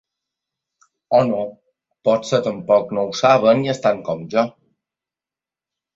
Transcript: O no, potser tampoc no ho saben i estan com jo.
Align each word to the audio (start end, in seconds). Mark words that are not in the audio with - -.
O 1.17 1.19
no, 1.31 1.41
potser 2.09 2.41
tampoc 2.49 2.97
no 2.99 3.03
ho 3.11 3.15
saben 3.23 3.63
i 3.67 3.73
estan 3.77 4.03
com 4.09 4.29
jo. 4.37 4.49